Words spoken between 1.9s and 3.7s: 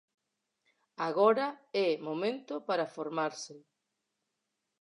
momento para formarse.